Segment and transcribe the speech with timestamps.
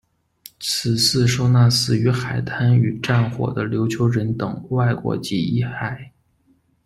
[0.59, 6.09] 此祠收纳死于海难与战火的琉球人等外国籍遗骸。